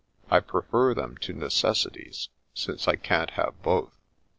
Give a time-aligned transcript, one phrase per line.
[0.31, 3.91] I prefer them to necessities— since I can't have both."